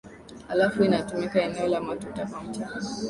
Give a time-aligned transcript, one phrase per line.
[0.47, 2.81] halafu inafuata eneo la matuta ya mchanga